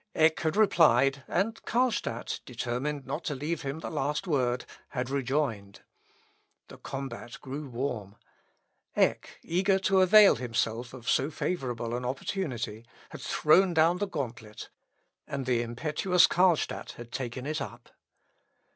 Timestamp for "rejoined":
5.11-5.81